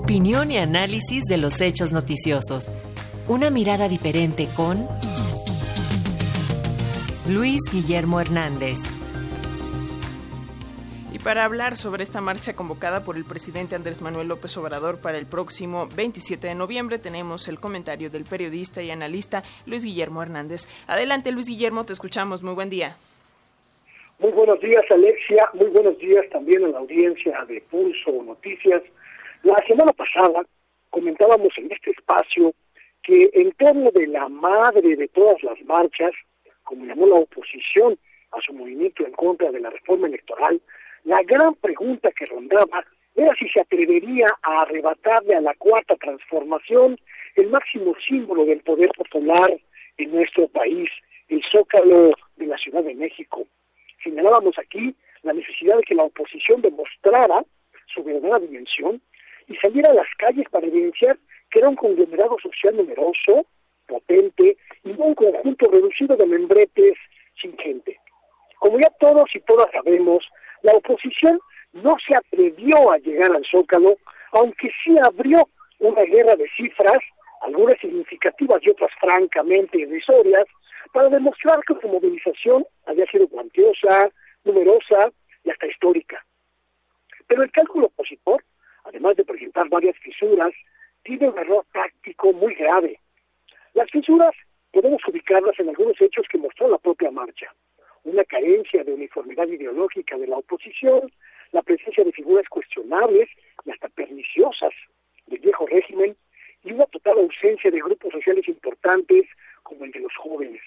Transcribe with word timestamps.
Opinión 0.00 0.52
y 0.52 0.58
análisis 0.58 1.24
de 1.24 1.38
los 1.38 1.60
hechos 1.60 1.92
noticiosos. 1.92 2.72
Una 3.26 3.50
mirada 3.50 3.88
diferente 3.88 4.46
con 4.56 4.86
Luis 7.28 7.60
Guillermo 7.72 8.20
Hernández. 8.20 8.78
Y 11.12 11.18
para 11.18 11.44
hablar 11.44 11.76
sobre 11.76 12.04
esta 12.04 12.20
marcha 12.20 12.54
convocada 12.54 13.02
por 13.02 13.16
el 13.16 13.24
presidente 13.24 13.74
Andrés 13.74 14.00
Manuel 14.00 14.28
López 14.28 14.56
Obrador 14.56 15.00
para 15.00 15.18
el 15.18 15.26
próximo 15.26 15.88
27 15.96 16.46
de 16.46 16.54
noviembre, 16.54 17.00
tenemos 17.00 17.48
el 17.48 17.58
comentario 17.58 18.08
del 18.08 18.22
periodista 18.22 18.80
y 18.80 18.92
analista 18.92 19.42
Luis 19.66 19.82
Guillermo 19.82 20.22
Hernández. 20.22 20.68
Adelante, 20.86 21.32
Luis 21.32 21.48
Guillermo, 21.48 21.82
te 21.82 21.92
escuchamos. 21.92 22.40
Muy 22.40 22.54
buen 22.54 22.70
día. 22.70 22.96
Muy 24.20 24.30
buenos 24.30 24.60
días, 24.60 24.84
Alexia. 24.90 25.50
Muy 25.54 25.68
buenos 25.70 25.98
días 25.98 26.24
también 26.30 26.64
a 26.64 26.68
la 26.68 26.78
audiencia 26.78 27.44
de 27.48 27.60
Pulso 27.62 28.22
Noticias. 28.24 28.82
La 29.42 29.56
semana 29.66 29.92
pasada 29.92 30.44
comentábamos 30.90 31.52
en 31.58 31.70
este 31.70 31.90
espacio 31.90 32.52
que 33.02 33.30
en 33.32 33.52
torno 33.52 33.90
de 33.92 34.08
la 34.08 34.28
madre 34.28 34.96
de 34.96 35.08
todas 35.08 35.42
las 35.42 35.60
marchas, 35.62 36.12
como 36.64 36.84
llamó 36.84 37.06
la 37.06 37.16
oposición 37.16 37.98
a 38.32 38.40
su 38.40 38.52
movimiento 38.52 39.06
en 39.06 39.12
contra 39.12 39.50
de 39.52 39.60
la 39.60 39.70
reforma 39.70 40.08
electoral, 40.08 40.60
la 41.04 41.22
gran 41.22 41.54
pregunta 41.54 42.10
que 42.12 42.26
rondaba 42.26 42.84
era 43.14 43.32
si 43.38 43.48
se 43.48 43.60
atrevería 43.60 44.26
a 44.42 44.62
arrebatarle 44.62 45.36
a 45.36 45.40
la 45.40 45.54
cuarta 45.54 45.94
transformación 45.96 46.98
el 47.36 47.48
máximo 47.48 47.94
símbolo 48.06 48.44
del 48.44 48.60
poder 48.60 48.90
popular 48.96 49.56
en 49.96 50.12
nuestro 50.12 50.48
país, 50.48 50.90
el 51.28 51.42
zócalo 51.50 52.12
de 52.36 52.46
la 52.46 52.58
Ciudad 52.58 52.82
de 52.82 52.94
México. 52.94 53.46
Señalábamos 54.02 54.58
aquí 54.58 54.94
la 55.22 55.32
necesidad 55.32 55.76
de 55.76 55.82
que 55.84 55.94
la 55.94 56.04
oposición 56.04 56.60
demostrara 56.60 57.44
su 57.86 58.02
verdadera 58.02 58.40
dimensión 58.40 59.00
y 59.48 59.56
saliera 59.56 59.90
a 59.90 59.94
las 59.94 60.06
calles 60.18 60.46
para 60.50 60.66
evidenciar 60.66 61.18
que 61.50 61.58
era 61.60 61.68
un 61.68 61.76
conglomerado 61.76 62.36
social 62.42 62.76
numeroso, 62.76 63.46
potente 63.86 64.56
y 64.84 64.90
un 64.90 65.14
conjunto 65.14 65.70
reducido 65.70 66.16
de 66.16 66.26
membretes 66.26 66.94
sin 67.40 67.56
gente. 67.58 67.98
Como 68.58 68.78
ya 68.78 68.90
todos 69.00 69.24
y 69.34 69.40
todas 69.40 69.68
sabemos, 69.72 70.24
la 70.62 70.72
oposición 70.72 71.40
no 71.72 71.96
se 72.06 72.16
atrevió 72.16 72.92
a 72.92 72.98
llegar 72.98 73.34
al 73.34 73.44
Zócalo, 73.50 73.96
aunque 74.32 74.70
sí 74.84 74.94
abrió 75.02 75.48
una 75.78 76.02
guerra 76.02 76.36
de 76.36 76.48
cifras, 76.56 76.98
algunas 77.42 77.78
significativas 77.80 78.60
y 78.62 78.70
otras 78.70 78.90
francamente 79.00 79.78
irrisorias, 79.78 80.44
para 80.92 81.08
demostrar 81.08 81.60
que 81.66 81.74
su 81.80 81.88
movilización 81.88 82.66
había 82.86 83.06
sido 83.06 83.28
cuantiosa, 83.28 84.10
numerosa 84.44 85.10
y 85.44 85.50
hasta 85.50 85.66
histórica. 85.66 86.24
Pero 87.26 87.42
el 87.42 87.52
cálculo 87.52 87.86
opositor 87.86 88.42
además 88.88 89.16
de 89.16 89.24
presentar 89.24 89.68
varias 89.68 89.96
fisuras, 89.98 90.52
tiene 91.04 91.28
un 91.28 91.38
error 91.38 91.64
táctico 91.72 92.32
muy 92.32 92.54
grave. 92.54 92.98
Las 93.74 93.90
fisuras 93.90 94.34
podemos 94.72 95.00
ubicarlas 95.06 95.58
en 95.58 95.68
algunos 95.68 96.00
hechos 96.00 96.26
que 96.30 96.38
mostró 96.38 96.68
la 96.68 96.78
propia 96.78 97.10
marcha. 97.10 97.52
Una 98.04 98.24
carencia 98.24 98.84
de 98.84 98.94
uniformidad 98.94 99.46
ideológica 99.48 100.16
de 100.16 100.26
la 100.26 100.38
oposición, 100.38 101.10
la 101.52 101.62
presencia 101.62 102.04
de 102.04 102.12
figuras 102.12 102.48
cuestionables 102.48 103.28
y 103.64 103.70
hasta 103.70 103.88
perniciosas 103.88 104.72
del 105.26 105.40
viejo 105.40 105.66
régimen 105.66 106.16
y 106.64 106.72
una 106.72 106.86
total 106.86 107.18
ausencia 107.18 107.70
de 107.70 107.80
grupos 107.80 108.12
sociales 108.12 108.48
importantes 108.48 109.26
como 109.62 109.84
el 109.84 109.92
de 109.92 110.00
los 110.00 110.14
jóvenes. 110.16 110.62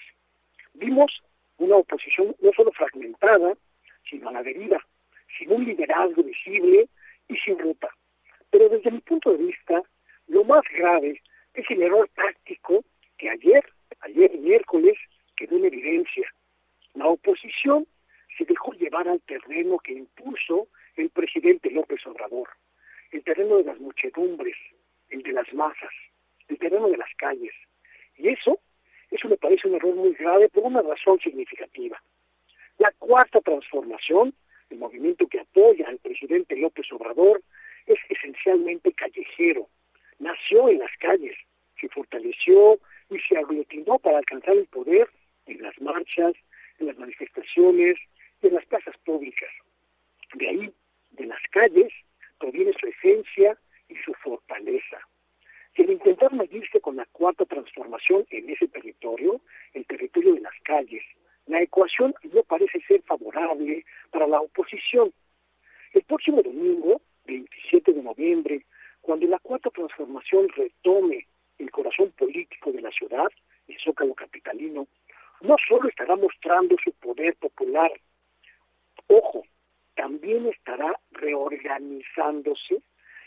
Vimos 0.74 1.22
una 1.58 1.76
oposición 1.76 2.34
no 2.40 2.52
solo 2.52 2.70
fragmentada, 2.72 3.56
sino 4.08 4.28
a 4.28 4.32
la 4.32 4.42
deriva, 4.42 4.84
sin 5.38 5.52
un 5.52 5.64
liderazgo 5.64 6.22
visible 6.22 6.88
y 7.28 7.36
sin 7.36 7.58
ruta. 7.58 7.88
Pero 8.50 8.68
desde 8.68 8.90
mi 8.90 9.00
punto 9.00 9.32
de 9.32 9.44
vista, 9.44 9.82
es 11.54 11.70
el 11.70 11.82
error 11.82 12.08
táctico 12.14 12.84
que 13.18 13.30
ayer, 13.30 13.64
ayer 14.00 14.36
miércoles, 14.38 14.96
quedó 15.36 15.56
en 15.56 15.66
evidencia. 15.66 16.28
La 16.94 17.06
oposición 17.06 17.86
se 18.36 18.44
dejó 18.44 18.72
llevar 18.72 19.08
al 19.08 19.20
terreno 19.22 19.78
que 19.78 19.92
impuso 19.92 20.68
el 20.96 21.10
presidente 21.10 21.70
López 21.70 22.04
Obrador, 22.06 22.48
el 23.12 23.22
terreno 23.22 23.58
de 23.58 23.64
las 23.64 23.78
muchedumbres, 23.78 24.56
el 25.10 25.22
de 25.22 25.32
las 25.32 25.52
masas, 25.52 25.92
el 26.48 26.58
terreno 26.58 26.88
de 26.88 26.96
las 26.96 27.14
calles. 27.16 27.52
Y 28.16 28.28
eso, 28.28 28.58
eso 29.10 29.28
me 29.28 29.36
parece 29.36 29.68
un 29.68 29.76
error 29.76 29.94
muy 29.94 30.14
grave 30.14 30.48
por 30.48 30.64
una 30.64 30.82
razón 30.82 31.18
significativa. 31.20 32.02
La 32.78 32.90
cuarta 32.98 33.40
transformación, 33.40 34.34
el 34.70 34.78
movimiento 34.78 35.28
que 35.28 35.40
apoya 35.40 35.86
al 35.86 35.98
presidente 35.98 36.56
López 36.56 36.90
Obrador, 36.92 37.42
es 37.86 37.98
esencialmente 38.08 38.92
callejero. 38.92 39.68
Nació 40.22 40.68
en 40.68 40.78
las 40.78 40.96
calles, 41.00 41.36
se 41.80 41.88
fortaleció 41.88 42.78
y 43.10 43.18
se 43.28 43.36
aglutinó 43.36 43.98
para 43.98 44.18
alcanzar 44.18 44.56
el 44.56 44.66
poder 44.66 45.10
en 45.46 45.60
las 45.60 45.76
marchas, 45.80 46.34
en 46.78 46.86
las 46.86 46.96
manifestaciones 46.96 47.98
y 48.40 48.46
en 48.46 48.54
las 48.54 48.64
plazas 48.66 48.96
públicas. 48.98 49.50
De 50.34 50.48
ahí, 50.48 50.72
de 51.10 51.26
las 51.26 51.42
calles, 51.50 51.92
proviene 52.38 52.72
su 52.78 52.86
esencia 52.86 53.58
y 53.88 53.96
su 53.96 54.14
fortaleza. 54.14 55.00
Y 55.74 55.82
al 55.82 55.90
intentar 55.90 56.32
medirse 56.32 56.80
con 56.80 56.94
la 56.94 57.06
cuarta 57.06 57.44
transformación 57.44 58.24
en 58.30 58.48
ese 58.48 58.68
territorio, 58.68 59.40
el 59.72 59.84
territorio 59.86 60.34
de 60.34 60.40
las 60.42 60.54
calles, 60.62 61.02
la 61.46 61.60
ecuación 61.62 62.14
no 62.32 62.44
parece 62.44 62.80
ser 62.82 63.02
favorable 63.02 63.84
para 64.12 64.28
la 64.28 64.40
oposición. 64.40 65.12
El 65.92 66.02
próximo 66.04 66.42
domingo, 66.42 67.02
27 67.26 67.92
de 67.92 68.02
noviembre, 68.04 68.64
cuando 69.02 69.26
la 69.26 69.38
cuarta 69.40 69.68
transformación 69.70 70.48
retome 70.50 71.26
el 71.58 71.70
corazón 71.70 72.10
político 72.12 72.72
de 72.72 72.80
la 72.80 72.90
ciudad, 72.90 73.26
el 73.68 73.78
zócalo 73.78 74.14
capitalino, 74.14 74.86
no 75.42 75.56
solo 75.68 75.88
estará 75.88 76.16
mostrando 76.16 76.76
su 76.82 76.92
poder 76.92 77.36
popular, 77.36 77.90
ojo, 79.08 79.44
también 79.94 80.46
estará 80.46 80.98
reorganizándose 81.10 82.80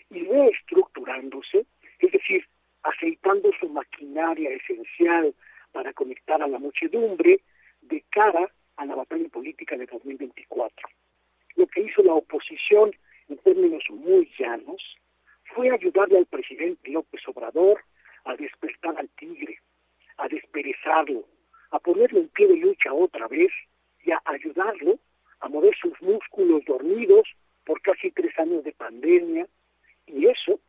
y 0.09 0.23
reestructurándose, 0.23 1.65
es 1.99 2.11
decir, 2.11 2.47
aceitando 2.83 3.51
su 3.59 3.69
maquinaria 3.69 4.49
esencial 4.51 5.33
para 5.71 5.93
conectar 5.93 6.41
a 6.41 6.47
la 6.47 6.57
muchedumbre 6.57 7.41
de 7.81 8.03
cara 8.09 8.49
a 8.77 8.85
la 8.85 8.95
batalla 8.95 9.27
política 9.29 9.77
de 9.77 9.85
2024. 9.85 10.89
Lo 11.55 11.67
que 11.67 11.81
hizo 11.81 12.01
la 12.03 12.13
oposición 12.13 12.91
en 13.29 13.37
términos 13.39 13.83
muy 13.89 14.31
llanos, 14.37 14.81
fue 15.55 15.71
ayudarle 15.71 16.17
al 16.17 16.25
presidente 16.25 16.91
López 16.91 17.21
Obrador 17.29 17.81
a 18.25 18.35
despertar 18.35 18.93
al 18.97 19.07
tigre, 19.17 19.57
a 20.17 20.27
desperezarlo, 20.27 21.23
a 21.71 21.79
ponerlo 21.79 22.19
en 22.19 22.27
pie 22.27 22.47
de 22.47 22.57
lucha 22.57 22.93
otra 22.93 23.27
vez 23.29 23.51
y 24.03 24.11
a 24.11 24.21
ayudarlo 24.25 24.99
a 25.39 25.47
mover 25.47 25.73
sus 25.77 25.99
músculos 26.01 26.63
dormidos 26.65 27.25
por 27.65 27.81
casi 27.81 28.11
tres 28.11 28.37
años 28.37 28.65
de 28.65 28.73
pandemia 28.73 29.47
y 30.07 30.27
eso, 30.27 30.59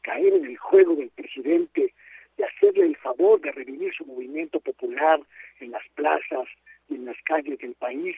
caer 0.00 0.32
en 0.32 0.46
el 0.46 0.56
juego 0.56 0.96
del 0.96 1.10
presidente 1.10 1.92
de 2.38 2.44
hacerle 2.44 2.86
el 2.86 2.96
favor 2.96 3.40
de 3.42 3.52
revivir 3.52 3.92
su 3.92 4.06
movimiento 4.06 4.58
popular 4.60 5.20
en 5.60 5.72
las 5.72 5.86
plazas 5.94 6.48
y 6.88 6.94
en 6.94 7.04
las 7.04 7.16
calles 7.24 7.58
del 7.58 7.74
país 7.74 8.16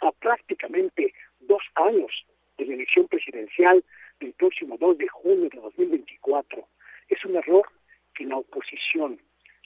a 0.00 0.12
prácticamente 0.12 1.12
dos 1.40 1.62
años 1.74 2.10
de 2.56 2.64
la 2.64 2.74
elección 2.74 3.06
presidencial 3.08 3.84
del 4.20 4.32
próximo 4.34 4.76
2 4.78 4.98
de 4.98 5.08
junio 5.08 5.48
de 5.50 5.60
2024. 5.60 6.66
Es 7.08 7.24
un 7.24 7.36
error 7.36 7.66
que 8.14 8.24
la 8.24 8.36
oposición, 8.36 9.20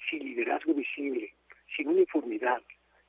sin 0.09 0.25
liderazgo 0.25 0.75
visible, 0.75 1.35
sin 1.77 1.89
uniformidad 1.89 2.63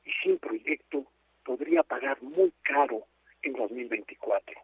y 0.06 0.12
sin 0.24 0.38
proyecto, 0.38 1.06
podría 1.44 1.84
pagar 1.84 2.22
muy 2.22 2.52
caro 2.64 3.06
en 3.42 3.54
2024. 3.54 4.56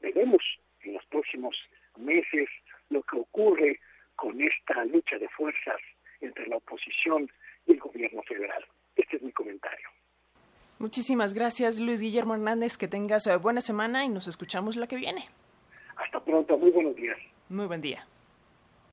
Veremos 0.00 0.42
en 0.82 0.94
los 0.94 1.04
próximos 1.06 1.56
meses 1.96 2.48
lo 2.88 3.02
que 3.02 3.16
ocurre 3.16 3.80
con 4.16 4.40
esta 4.40 4.84
lucha 4.84 5.18
de 5.18 5.28
fuerzas 5.28 5.80
entre 6.20 6.46
la 6.46 6.56
oposición 6.56 7.30
y 7.66 7.72
el 7.72 7.80
gobierno 7.80 8.22
federal. 8.22 8.64
Este 8.96 9.16
es 9.16 9.22
mi 9.22 9.32
comentario. 9.32 9.88
Muchísimas 10.78 11.34
gracias, 11.34 11.78
Luis 11.78 12.00
Guillermo 12.00 12.34
Hernández. 12.34 12.78
Que 12.78 12.88
tengas 12.88 13.26
eh, 13.26 13.36
buena 13.36 13.60
semana 13.60 14.04
y 14.04 14.08
nos 14.08 14.28
escuchamos 14.28 14.76
la 14.76 14.86
que 14.86 14.96
viene. 14.96 15.28
Pronto. 16.30 16.56
Muy 16.58 16.70
buenos 16.70 16.94
días. 16.94 17.18
Muy 17.48 17.66
buen 17.66 17.80
día. 17.80 18.06